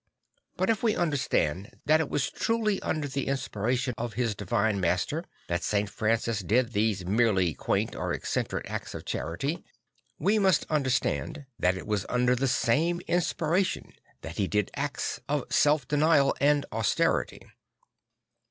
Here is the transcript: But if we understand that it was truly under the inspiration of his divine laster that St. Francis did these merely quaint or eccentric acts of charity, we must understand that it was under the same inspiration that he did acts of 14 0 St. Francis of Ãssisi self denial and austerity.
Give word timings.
But 0.57 0.71
if 0.71 0.81
we 0.81 0.95
understand 0.95 1.79
that 1.85 1.99
it 1.99 2.09
was 2.09 2.31
truly 2.31 2.81
under 2.81 3.07
the 3.07 3.27
inspiration 3.27 3.93
of 3.99 4.13
his 4.15 4.33
divine 4.33 4.81
laster 4.81 5.23
that 5.47 5.61
St. 5.61 5.87
Francis 5.91 6.39
did 6.39 6.71
these 6.73 7.05
merely 7.05 7.53
quaint 7.53 7.95
or 7.95 8.11
eccentric 8.11 8.65
acts 8.67 8.95
of 8.95 9.05
charity, 9.05 9.63
we 10.17 10.39
must 10.39 10.65
understand 10.71 11.45
that 11.59 11.77
it 11.77 11.85
was 11.85 12.07
under 12.09 12.35
the 12.35 12.47
same 12.47 12.99
inspiration 13.01 13.93
that 14.21 14.37
he 14.37 14.47
did 14.47 14.71
acts 14.75 15.19
of 15.29 15.41
14 15.51 15.51
0 15.51 15.51
St. 15.51 15.51
Francis 15.51 15.55
of 15.55 15.55
Ãssisi 15.55 15.61
self 15.61 15.87
denial 15.87 16.35
and 16.39 16.65
austerity. 16.71 17.41